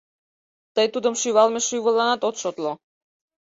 [0.75, 2.71] Тый тудым шӱвалме шӱвылланат от шотло.